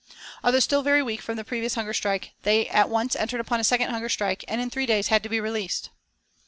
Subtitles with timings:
[0.43, 3.63] Although still very weak from the previous hunger strike, they at once entered upon a
[3.63, 5.91] second hunger strike, and in three days had to be released.